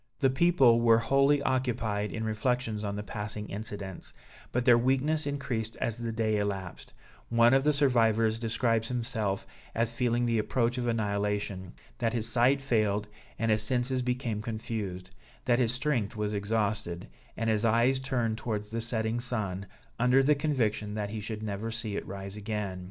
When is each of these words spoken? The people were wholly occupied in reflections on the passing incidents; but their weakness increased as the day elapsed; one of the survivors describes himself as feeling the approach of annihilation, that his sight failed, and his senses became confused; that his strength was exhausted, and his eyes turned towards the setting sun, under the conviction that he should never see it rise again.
The 0.17 0.31
people 0.31 0.81
were 0.81 0.97
wholly 0.97 1.43
occupied 1.43 2.11
in 2.11 2.23
reflections 2.23 2.83
on 2.83 2.95
the 2.95 3.03
passing 3.03 3.47
incidents; 3.49 4.13
but 4.51 4.65
their 4.65 4.75
weakness 4.75 5.27
increased 5.27 5.75
as 5.75 5.95
the 5.99 6.11
day 6.11 6.37
elapsed; 6.39 6.91
one 7.29 7.53
of 7.53 7.63
the 7.63 7.71
survivors 7.71 8.39
describes 8.39 8.87
himself 8.87 9.45
as 9.75 9.91
feeling 9.91 10.25
the 10.25 10.39
approach 10.39 10.79
of 10.79 10.87
annihilation, 10.87 11.73
that 11.99 12.13
his 12.13 12.27
sight 12.27 12.63
failed, 12.63 13.07
and 13.37 13.51
his 13.51 13.61
senses 13.61 14.01
became 14.01 14.41
confused; 14.41 15.11
that 15.45 15.59
his 15.59 15.71
strength 15.71 16.15
was 16.15 16.33
exhausted, 16.33 17.07
and 17.37 17.47
his 17.51 17.63
eyes 17.63 17.99
turned 17.99 18.39
towards 18.39 18.71
the 18.71 18.81
setting 18.81 19.19
sun, 19.19 19.67
under 19.99 20.23
the 20.23 20.33
conviction 20.33 20.95
that 20.95 21.11
he 21.11 21.21
should 21.21 21.43
never 21.43 21.69
see 21.69 21.95
it 21.95 22.07
rise 22.07 22.35
again. 22.35 22.79